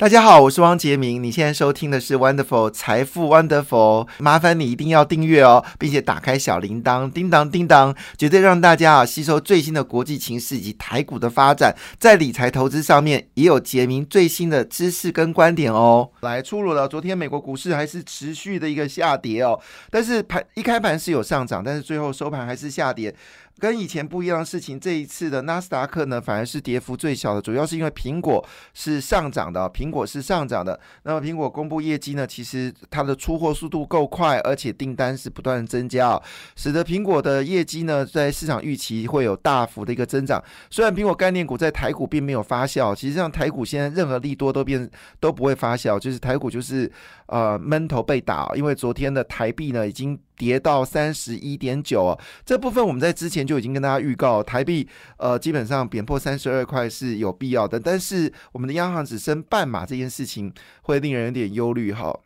[0.00, 1.22] 大家好，我是汪杰明。
[1.22, 16.08] 你现在收听的是 Wonderful 财富 Wonderful，麻烦你一定要订阅哦，并且打开小铃铛，叮当叮当，绝对让大家啊吸收最新的国际情势以及台股的发展，在理财投资上面也有杰明最新的知识跟观点哦。
[16.22, 19.60] 来出炉了，昨天美国股市还是持续的一个下跌哦，
[19.90, 23.14] 但是盘一开盘是有上涨，但是最后收盘还是下跌。
[23.58, 28.42] 跟以前不一样的事情，这一次的纳斯达克呢，反而是跌幅最小的，主要是因为苹果
[28.72, 30.80] 是上涨的，苹果是上涨的。
[31.02, 36.18] 那么苹果公布业绩呢，其实它的出货速度够快，而且订单是不断增加，
[36.56, 40.42] 使得苹果的业绩呢，在市场预期会有大幅的一个增长。
[40.70, 46.90] 虽然苹果概念股在台股并没有发酵，其实上台股现在任何利多都变都不会发酵，就是台股就是
[47.26, 50.18] 呃闷头被打，因为昨天的台币呢已经。
[50.40, 62.18] 跌到三十一点九，这部分我们在之前就已经跟大家预告，台币呃基本上贬破三十二块是有必要的，但是我们的央行只升半码这件事情会令人有点忧虑哈。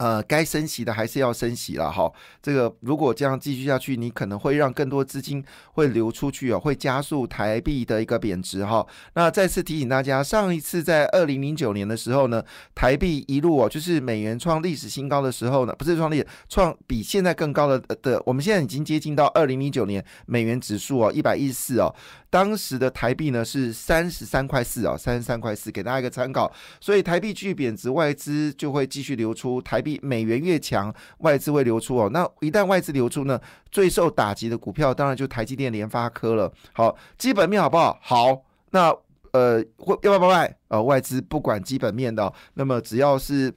[0.00, 2.10] 呃，该升息的还是要升息了哈。
[2.40, 5.44] 这个如果这样继续下去，你可能会让更多资金
[5.74, 8.86] 会流出去哦，会加速台币的一个贬值哈。
[9.12, 12.42] 那再次提醒大家，上一次在二零零九年的时候呢，
[12.74, 21.94] 台币一路哦，就是美元创历史新高的时候呢，不是创历创比现在更高的的，我们现在已经接近到二零零九年美元指数哦，一百一十四哦。
[22.30, 26.50] 当时的台币呢是三十三块四啊，三十三块四，给大家一个参考。
[26.80, 29.60] 所以台币继续贬值，外资就会继续流出。
[29.60, 32.10] 台币美元越强，外资会流出哦。
[32.12, 33.40] 那一旦外资流出呢，
[33.72, 36.52] 最受打击的股票当然就台积电、联发科了。
[36.72, 37.98] 好，基本面好不好？
[38.02, 38.42] 好。
[38.70, 38.94] 那
[39.32, 40.56] 呃，会要不要卖？
[40.68, 43.52] 呃，外资不管基本面的，那么只要是。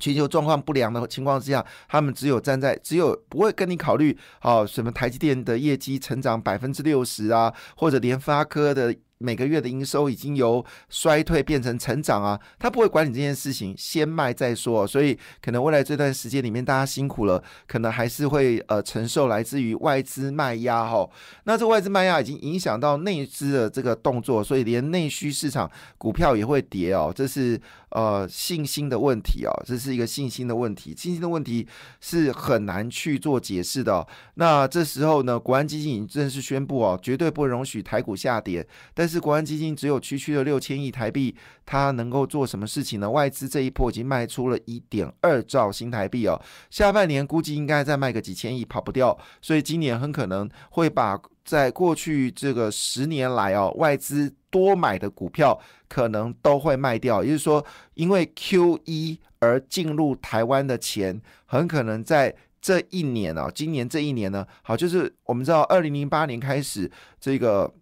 [0.00, 8.92] 全球状况不良的情况之下，他们只有站在只有不会跟你考虑，哦，什么台积电的业绩成长百分之六十啊，或者联发科的。
[9.24, 14.86] 每个月的营收已经由衰退变成成长啊，他不会管你这件事情，先卖再说。
[14.86, 21.08] 所以可能未来这段时间里面，大家辛苦了，可能还是会呃承受来自于外资卖压哈。
[21.44, 27.10] 那这外资卖压已经影响到内资的这个动作，所以连内需市场股票也会跌哦。
[27.14, 27.58] 这是
[27.92, 30.94] 呃信心的问题哦，这是一个信心的问题。
[30.94, 31.66] 信心的问题
[32.02, 34.06] 是很难去做解释的。
[34.34, 39.13] 那这时候呢，国安基金已经正式宣布哦，绝对不容许台股下跌，但是。
[39.14, 41.32] 是国安基金只有区区的六千亿台币，
[41.64, 43.08] 它能够做什么事情呢？
[43.08, 49.16] 外资这一波已经卖出了一点二兆新台币哦，下半年估计应该再卖个几千亿，跑不掉。
[49.40, 55.56] 所以今年很可能会把在过去这个十年来哦，外资多买的股票
[55.88, 57.22] 可能都会卖掉。
[57.22, 57.64] 也就是说，
[57.94, 67.72] 因为 Q 一而进入台湾的钱，很可能在这一年哦，今年这一年呢，好，就是我们知道二零零八年开始这个。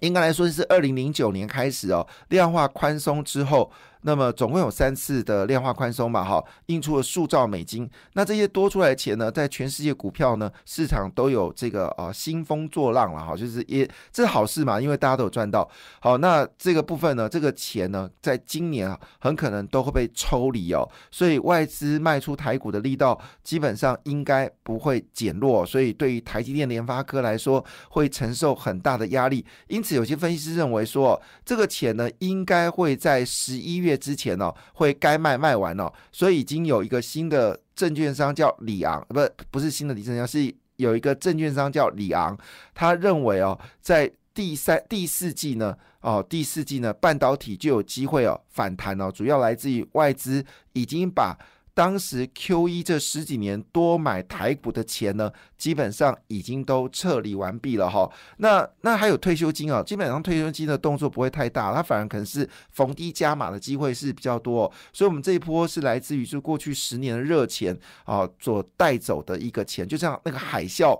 [0.00, 3.70] 应该来说是二零零九年开始哦，量化宽松之后。
[4.06, 7.90] 那么总共有三次的量化宽松嘛，哈，印出了数兆美金。
[8.12, 15.68] 那这些多出来的钱呢，在全世界股票呢市场都有这个啊兴风作浪了，哈，就是也这是好事嘛，因为大家都有赚到。
[15.98, 20.88] 好，那这个部分呢，这个钱呢，在今年啊，很可能都会被抽离哦。
[21.10, 29.44] 所以外资卖出台股的力道基本上应该不会减弱，所以对于台积电、联发科来说，会承受很大的压力。
[29.66, 33.95] 因此，有些分析师认为说，这个钱呢，应该会在十一月。
[33.96, 39.20] 之前哦，会该卖卖完哦，所以已经有一个新的证券商叫里昂，不
[39.50, 42.36] 不是新的李正商，是有一个证券商叫里昂，
[42.74, 51.36] 他认为哦，在第三、第四季呢，哦，第四季呢，半导体就有机会哦反弹哦，主要来自于外资已经把。
[51.76, 58.10] 当时 Q 一这十几年多买台股的钱呢，基本上已经都撤离完毕了哈。
[58.38, 64.72] 那那还有退休金啊，基本上退休金的动作不会太大，它反而可能是逢低加码的机会是比较多。
[64.90, 70.98] 所以，我们这一波是来自于就过去十年的热钱啊所带走的一个钱，就像那个海啸。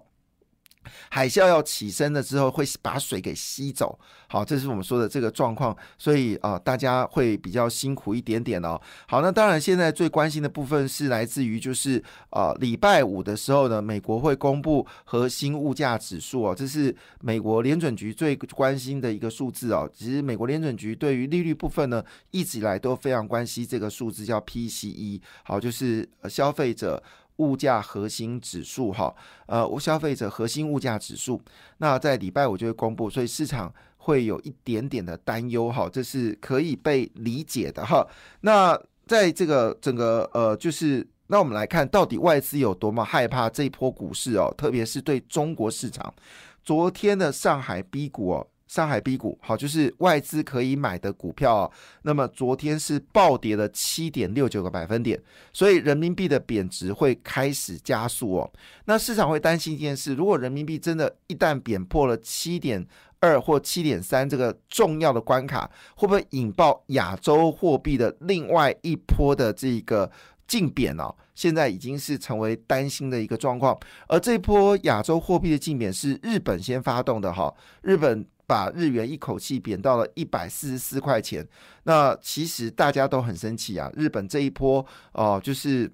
[1.10, 3.98] 海啸要起身了之后，会把水给吸走。
[4.28, 8.80] 好，这是我们说的这个状况，所以啊，大家会比较辛苦一点点哦。
[9.06, 19.88] 好，那当然现在最关心的部分是来自于就是啊，礼拜五的时候呢，美国会公布核心物价指数哦，这是美国联准局最关心的一个数字哦。
[19.94, 25.20] 其实美国联准局对于利率部分呢，一直以来都非常关心这个数字，叫 PCE。
[25.44, 27.00] 好，就是消费者。
[27.36, 29.14] 物价核心指数，哈，
[29.46, 31.40] 呃，消费者核心物价指数，
[31.78, 38.06] 那在礼拜五就会公布，所以市场会有一点点的担忧，哈，这是可以被理解的，哈。
[38.40, 46.14] 那在这个整个，呃，就是那我们来看到底外资有多么害怕这一波股市哦，特别是对中国市场，
[46.62, 48.46] 昨天的上海 B 股哦。
[48.66, 51.70] 上海 B 股，好，就是外资可以买的股票啊。
[52.02, 55.20] 那么昨天是暴跌了七点六九个百分点，
[55.52, 58.52] 所以人民币的贬值会开始加速哦。
[58.86, 62.86] 那市场会担心一件事：如果人民币真的一旦贬破了七点
[63.20, 70.10] 二或七点三这个重要的关卡，会不会引爆亚洲货币的另外一波的这个？
[70.48, 73.76] 竞贬哦，现在已经是成为担心的一个状况。
[74.06, 77.52] 而这波亚洲货币的竞贬是日本先发动的哈，
[77.82, 81.46] 日本把日元一口气贬到了一百四十四块钱。
[81.84, 85.92] 那其实大家都很生气啊，日本这一波哦，就是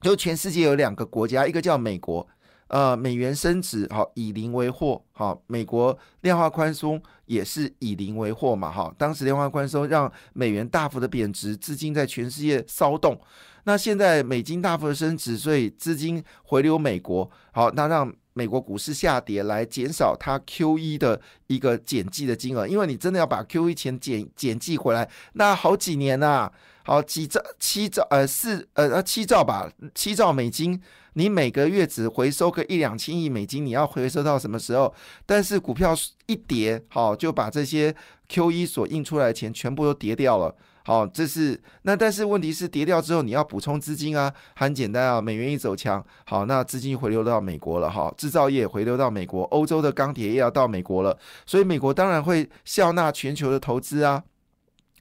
[0.00, 2.26] 就全世界有两个国家，一个叫美国。
[2.68, 13.20] 呃，美元升值，好以零为货，好，美国量化宽松也是以零为货嘛，哈，当时量化宽松让美元大幅的贬值，资金在全世界骚动。
[13.64, 26.50] 那现在美金大幅的升值，所以资金回流美国，好，那让美国股市下跌，来减少它 Q E 的一个减记的金额，因为你真的要把 Q E 钱减减记回来，那好几年呐。
[26.84, 30.82] 好几兆七兆呃四呃呃七兆吧七兆美金，
[31.12, 34.92] 你每个月只回收个一两千亿美金，你要回收到什么时候？
[35.24, 35.94] 但是股票
[36.26, 37.94] 一跌，好就把这些
[38.28, 40.56] Q E 所印出来的钱全部都跌掉了。
[40.84, 54.22] 好，这是那但是问题是跌掉之后你要补充资金啊，很简单啊，美元一走强，好那资金回流到美国了哈，制造业回流到美国，欧洲的钢铁业要到美国了，所以美国当然会笑纳全球的投资啊。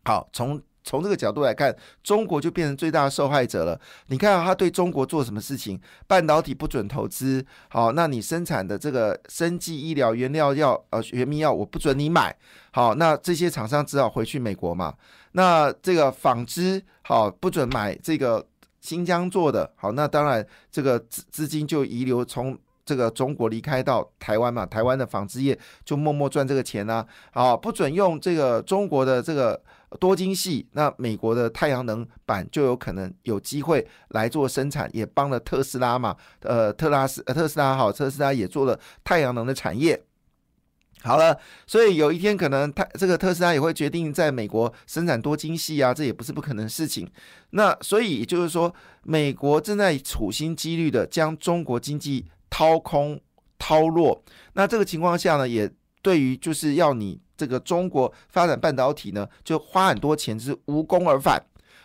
[0.04, 0.62] 好，从。
[0.84, 3.80] 从这个角度来看，中国就变成最大的受害者了。
[4.08, 5.80] 你看他对中国做什么事情？
[6.08, 12.36] 半导体不准投资，好，那你生产的这个生技医疗原料药，呃，原名药我不准你买，
[12.72, 14.96] 好，那这些厂商只好回去美国嘛。
[15.32, 18.46] 那这个纺织，好，不准买这个
[18.80, 22.58] 新疆做的，好，那当然这个资资金就遗留从。
[22.84, 27.06] 这个中国离开到台湾嘛，台湾的纺织业就默默赚这个钱呢。
[27.32, 29.62] 好，不准用这个中国的这个
[30.00, 36.18] 多晶系，那美国的太阳能板就有可能有机会来做生产，也帮了特斯拉嘛。
[36.42, 40.04] 呃，特拉斯，特斯拉好，特斯拉也做了太阳能的产业。
[41.04, 41.38] 好了，
[41.68, 47.10] 所以有一天可能他这个特斯拉也会决定在美国生产多晶系啊，这也不是不可能的事情。
[47.52, 52.26] 那所以就是说，美国正在处心积虑的将中国经济。
[52.54, 53.18] 掏空、
[53.58, 54.22] 掏弱，
[54.56, 55.72] 那这个情况下呢，也
[56.02, 61.42] 对于就是要你这个中国发展半导体呢，就花很多钱，是无功而返。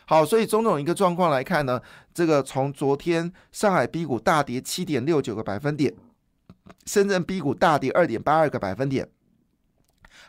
[0.06, 1.80] 好，所以种种一个状况来看呢，
[2.12, 5.94] 这个从昨天上海 B 股大跌七点六九个百分点，
[6.86, 9.08] 深圳 B 股大跌二点八二个百分点。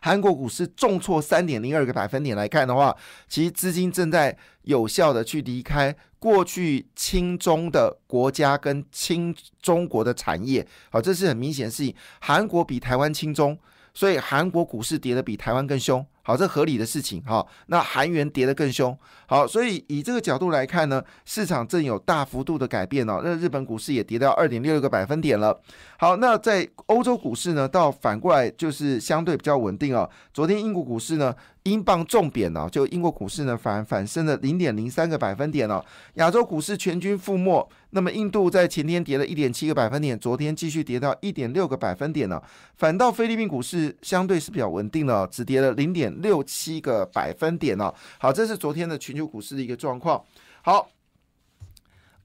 [0.01, 2.95] 韩国股市重挫三点零二个百分点来看的话，
[3.27, 11.95] 其实资金正在有效的去离开过去轻中的国家跟轻中国的产业，好，这是很明显的事情。
[12.19, 13.57] 韩国比台湾轻中，
[13.93, 16.05] 所以韩国股市跌的比台湾更凶。
[16.27, 17.47] 好，这合理的事情哈。
[17.67, 18.93] 那韩元跌得更凶，
[19.27, 23.21] 好，所以以这个角度来看呢，市场正有大幅度的改变哦。
[23.23, 25.57] 那日本股市也跌到二点六个百分点了。
[25.97, 30.09] 好，那在欧洲股市呢，倒反过来就是相对比较稳定哦。
[30.33, 31.33] 昨天英国股市呢。
[31.67, 35.83] 英镑重贬呢，就英国股市呢反反升了零点零三个百分点哦。
[36.13, 42.41] 亚洲股市全军覆没，那么印度在前天跌了一点七个百分点，昨天继续跌到一点六个百分点呢。
[42.77, 47.93] 反倒菲律宾股市相对是比较稳定的，只跌了零点六七个百分点哦。
[48.17, 50.23] 好，这是昨天的全球股市的一个状况。
[50.61, 50.89] 好，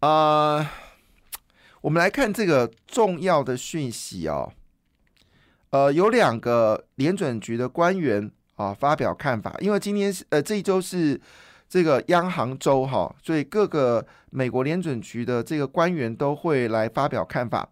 [0.00, 0.64] 呃，
[1.80, 4.52] 我们来看这个重要的讯息哦。
[5.70, 8.30] 呃，有两个联准局的官员。
[8.62, 11.20] 啊，发表看法，因为今天是呃这一周是
[11.68, 17.68] 这个央行周哈，所以各个美国联准局的这个官员都会来发表看法。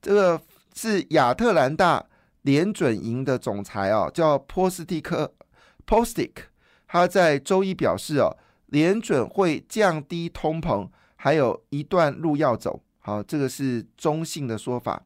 [0.00, 0.40] 这个
[0.74, 2.04] 是亚特兰大
[2.42, 5.32] 联准营的总裁啊，叫波斯蒂克
[5.86, 6.30] （Postic），
[6.86, 12.80] 他在周一表示哦，联准会降低通膨，还有一段路要走。
[13.00, 15.02] 好，这个是中性的说法。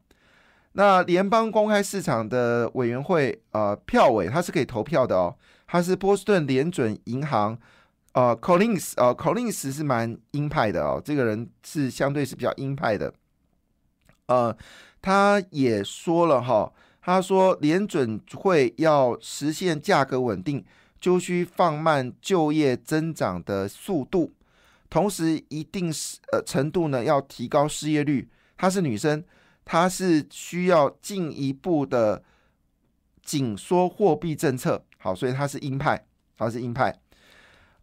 [0.77, 5.33] 那联邦公开市场的委员会，呃，票委他是可以投票的哦。
[5.65, 7.57] 他是波士顿联准银行，
[8.11, 11.01] 呃，Collins，呃，Collins 是蛮鹰派的哦。
[11.03, 13.13] 这个人是相对是比较鹰派的。
[14.27, 14.53] 呃，
[15.01, 20.61] 他也说了哈，他说联准会要实现价格稳定，
[20.99, 24.33] 就需放慢就业增长的速度，
[24.89, 28.27] 同时一定是呃程度呢要提高失业率。
[28.57, 29.23] 她是女生。
[29.65, 32.23] 它是需要进一步的
[33.23, 36.05] 紧缩货币政策，好，所以它是鹰派，
[36.37, 36.95] 它是鹰派。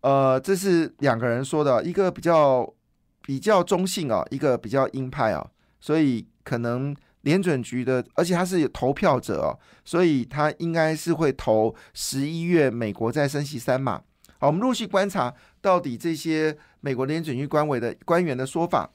[0.01, 2.73] 呃，这是两个人说的，一个比较
[3.21, 14.03] 比较中性啊，一个比较鹰派啊，所以可能联准局的，而且他是投票者哦，所以他应该是会投十一月美国再升息三码。
[14.39, 18.91] 好，我们陆续观察到底这些美国联准局官委的官员的说法。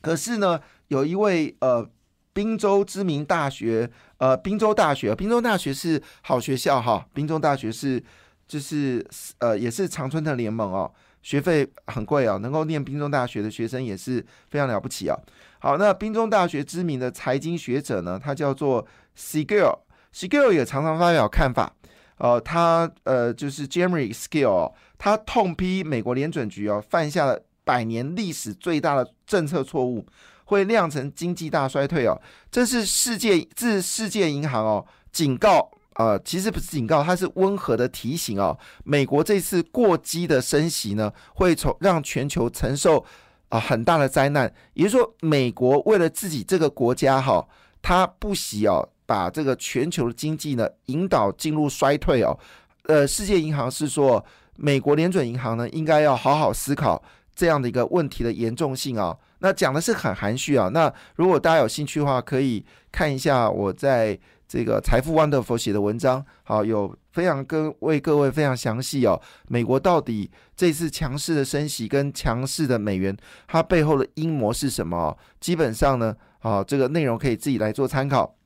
[0.00, 1.88] 可是呢，有一位呃，
[2.36, 8.02] 宾州知名大学，呃，宾州大学，宾州大学是好学校哈，宾州大学是
[8.46, 9.02] 就是
[9.38, 10.92] 呃，也是常春藤联盟哦。
[11.22, 15.16] 学费很贵哦，能够念宾州大学的学生也是非常了不起啊。
[15.58, 21.72] 好，那宾州大学知名的财经学者呢，他叫做 Skill，Skill 也常常发表看法。
[22.18, 30.06] 呃，他呃就是 Jeremy Skill，他痛批美国联准局哦犯下了百年历史最大的政策错误，
[30.46, 32.20] 会酿成经济大衰退哦。
[32.50, 35.70] 这是世界自世界银行哦警告。
[35.98, 38.54] 呃，其实不是警告，它是温和的提醒哦。
[38.84, 43.02] 美国这次过激的升息呢，会从让全球承受
[43.48, 44.52] 啊很大的灾难。
[44.74, 47.42] 也就是说，美国为了自己这个国家哈，
[47.80, 52.38] 他不惜哦把这个全球的经济呢引导进入衰退哦。
[52.82, 54.22] 呃，世界银行是说，
[54.56, 57.02] 美国联准银行呢应该要好好思考
[57.34, 59.16] 这样的一个问题的严重性啊。
[59.38, 60.68] 那讲的是很含蓄啊。
[60.68, 64.18] 那如果大家有兴趣的话，可以看一下我在。
[64.48, 69.20] 这个财富 Wonderful 写的文章，好有非常跟为各位非常详细哦。
[69.48, 73.16] 美国到底这次强势的升息跟强势的美元，
[73.48, 75.18] 它背后的阴谋是什么？
[75.40, 78.36] 基本上呢，好这个内容可以自己来做参考。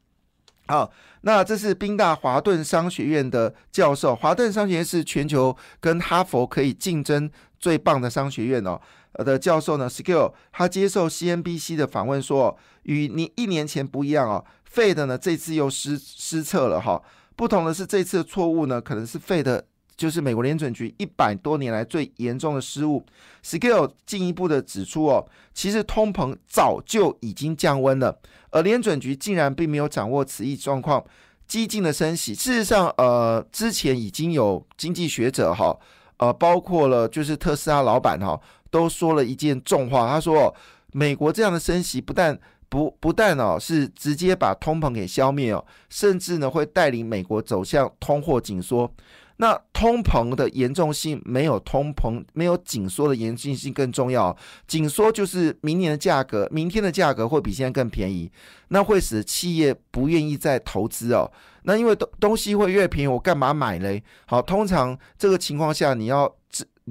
[0.69, 8.81] 好，那这是宾大华顿商学院的教授，华顿商学院是全球跟哈佛可以竞争最棒的商学院哦。
[9.15, 14.45] 的教授呢，Skill 他接受 CNBC 的访问说，与你一年前不一样哦。
[14.65, 17.03] 费的呢，这次又失失策了哈。
[17.35, 19.65] 不同的是，这次的错误呢，可能是费的，
[19.97, 23.05] 就是美国联准局一百多年来最严重的失误。
[23.43, 28.17] Scale 进一步的指出哦，其实通膨早就已经降温了，
[28.51, 31.05] 而联准局竟然并没有掌握此一状况，
[31.49, 32.33] 激进的升息。
[32.33, 35.77] 事实上，呃，之前已经有经济学者哈，
[36.19, 38.41] 呃，包括了就是特斯拉老板哈，
[38.71, 40.55] 都说了一件重话，他说，
[40.93, 48.91] 美国这样的升息不但不不但哦是直接把通膨给消灭哦，甚至呢会带领美国走向通货紧缩。
[49.39, 54.37] 那通膨的严重性没有通膨没有紧缩的严重性更重要。
[54.67, 58.31] 紧缩就是明年的价格，明天的价格会比现在更便宜，
[58.69, 61.31] 那会使企业不愿意再投资哦。
[61.63, 64.03] 那因为东东西会越便宜，我干嘛买嘞？
[64.27, 66.33] 好，通常这个情况下你要。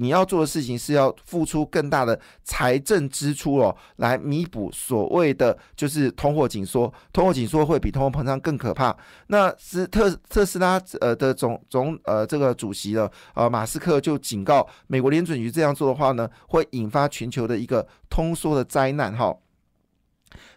[0.00, 6.90] 你要做的事情是要付出更大的财政支出哦，来弥补所谓的就是通货紧缩。
[7.12, 8.96] 通货紧缩会比通货膨胀更可怕。
[9.26, 19.36] 那是特特斯拉呃的总总呃这个主席了呃马斯克就警告美国联准局这样做的话呢，会引发全球的一个通缩的灾难哈。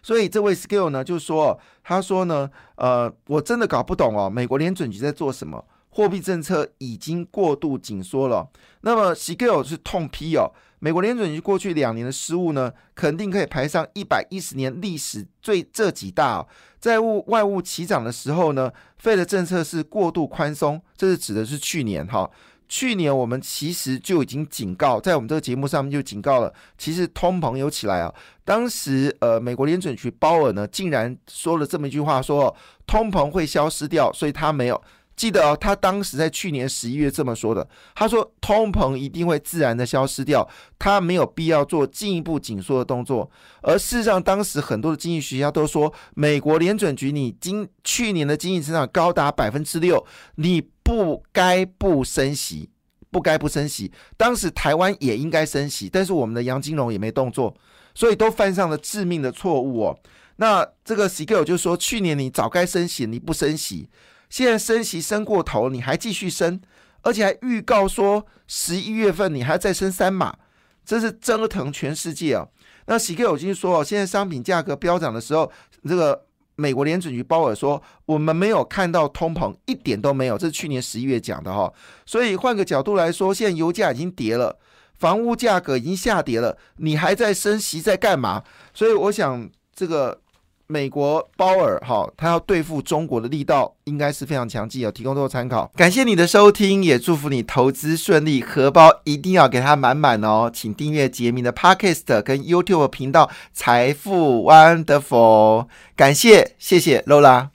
[0.02, 5.62] 所以这位 Skill 呢就说，他说呢，呃，我真的搞不懂哦，美国联准局在做什么。
[5.94, 8.48] 货币政策已经过度紧缩了。
[8.80, 16.44] 那么 s k i l l 是痛批哦，美国联准局过去两年的失误呢，肯定可以排上一百一十年历史最这几大。
[16.80, 22.28] 债务外务齐涨的时候呢，费的政策是过度宽松，这是指的是去年哈。
[22.66, 28.12] 去年我们其实就已经警告，在我们这个节目上面就警告了，其实通膨有起来啊。
[28.44, 32.54] 当时呃，美国联准局鲍尔呢，竟然说了这么一句话，说
[32.86, 34.82] 通膨会消失掉，所以他没有。
[35.16, 37.66] 记得哦，他当时在去年十一月这么说的。
[37.94, 43.30] 他说，通膨一定会自然的消失掉，他没有必要做进一步紧缩的动作。
[43.62, 50.04] 而事实上，当时很多的经济学家都说，美国联准局你今去年的经济增长高达百分之六，
[50.34, 52.68] 你不该不升息，
[53.10, 53.92] 不该不升息。
[54.16, 57.54] 当时台湾也应该升息，但是我们的杨金龙也没动作，
[57.94, 59.98] 所以都犯上了致命的错误哦。
[60.36, 63.88] 那这个 s k i l l 就说，去年你早该升息，你不升息。
[64.34, 66.60] 现在升息升过头，你还继续升，
[67.02, 70.36] 而且还预告说十一月份你还要再升三码，
[70.84, 72.44] 这是折腾全世界啊！
[72.86, 75.48] 那喜克有金说哦，现在商品价格飙涨的时候，
[75.88, 76.20] 这个
[76.56, 81.72] 美国联准局鲍尔说，我们没有看到通膨，一点都没有，这是去年十一月讲的哈。
[82.04, 84.58] 所以换个角度来说，现在油价已经跌了，
[84.98, 88.42] 房屋价格已经下跌了，你还在升息在干嘛？
[88.74, 90.22] 所以我想这个。
[90.66, 95.70] 美国鲍尔哈，他要对付中国的力道应该是非常强劲，有提供做参考。
[95.76, 100.50] 感谢你的收听，也祝福你投资顺利，荷包一定要给它满满哦。
[100.52, 107.53] 请订阅杰明的 Podcast 跟 YouTube 频道财富 Wonderful，感谢谢谢 Lola。